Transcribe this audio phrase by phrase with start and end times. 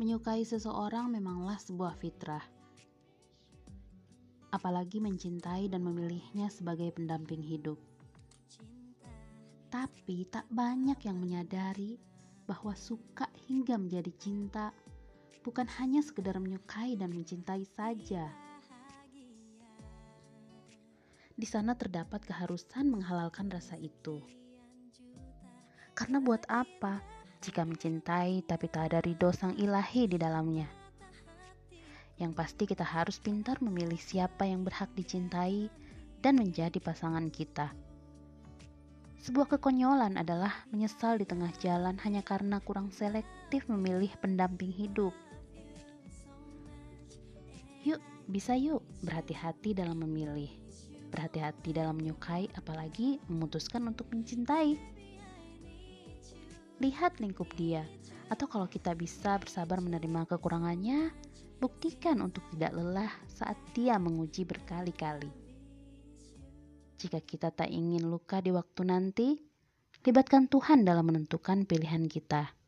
[0.00, 2.40] Menyukai seseorang memanglah sebuah fitrah.
[4.48, 7.76] Apalagi mencintai dan memilihnya sebagai pendamping hidup.
[9.68, 12.00] Tapi tak banyak yang menyadari
[12.48, 14.72] bahwa suka hingga menjadi cinta
[15.44, 18.24] bukan hanya sekedar menyukai dan mencintai saja.
[21.36, 24.16] Di sana terdapat keharusan menghalalkan rasa itu.
[25.92, 30.68] Karena buat apa jika mencintai tapi tak ada ridho sang ilahi di dalamnya.
[32.20, 35.72] Yang pasti kita harus pintar memilih siapa yang berhak dicintai
[36.20, 37.72] dan menjadi pasangan kita.
[39.20, 45.12] Sebuah kekonyolan adalah menyesal di tengah jalan hanya karena kurang selektif memilih pendamping hidup.
[47.84, 50.48] Yuk, bisa yuk berhati-hati dalam memilih.
[51.08, 54.76] Berhati-hati dalam menyukai apalagi memutuskan untuk mencintai
[56.80, 57.84] lihat lingkup dia.
[58.32, 61.12] Atau kalau kita bisa bersabar menerima kekurangannya,
[61.60, 65.28] buktikan untuk tidak lelah saat dia menguji berkali-kali.
[67.00, 69.28] Jika kita tak ingin luka di waktu nanti,
[70.04, 72.59] libatkan Tuhan dalam menentukan pilihan kita.